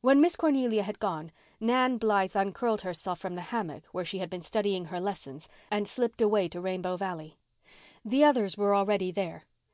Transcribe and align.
When 0.00 0.18
Miss 0.22 0.34
Cornelia 0.34 0.82
had 0.82 0.98
gone, 0.98 1.30
Nan 1.60 1.98
Blythe 1.98 2.34
uncurled 2.34 2.80
herself 2.80 3.18
from 3.18 3.34
the 3.34 3.42
hammock 3.52 3.84
where 3.88 4.02
she 4.02 4.18
had 4.18 4.30
been 4.30 4.40
studying 4.40 4.86
her 4.86 4.98
lessons 4.98 5.46
and 5.70 5.86
slipped 5.86 6.22
away 6.22 6.48
to 6.48 6.60
Rainbow 6.62 6.96
Valley. 6.96 7.36
The 8.02 8.24
others 8.24 8.56
were 8.56 8.74
already 8.74 9.10
there. 9.12 9.44